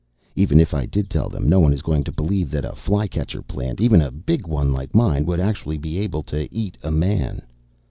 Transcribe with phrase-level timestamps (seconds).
[0.35, 3.07] Even if I did tell them, no one is going to believe that a fly
[3.07, 6.89] catcher plant even a big one like mine would actually be able to eat a
[6.89, 7.43] man.